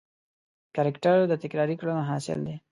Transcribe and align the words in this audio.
کرکټر 0.75 1.17
د 1.27 1.33
تکراري 1.43 1.75
کړنو 1.79 2.03
حاصل 2.09 2.39
دی. 2.47 2.55